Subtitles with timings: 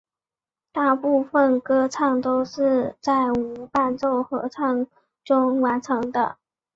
[0.73, 4.87] 大部分歌唱都是在无伴奏合唱
[5.23, 6.37] 中完成的。